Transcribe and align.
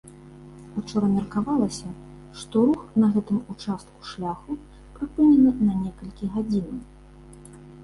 Учора 0.81 1.09
меркавалася, 1.17 1.91
што 2.39 2.63
рух 2.69 2.81
на 3.03 3.07
гэтым 3.19 3.37
участку 3.55 4.09
шляху 4.13 4.59
прыпынены 4.97 5.51
на 5.69 5.79
некалькі 5.85 6.33
гадзінаў. 6.35 6.83